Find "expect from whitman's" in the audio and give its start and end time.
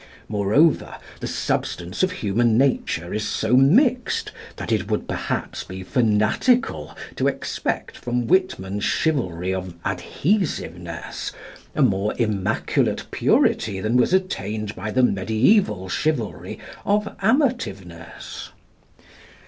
7.27-8.83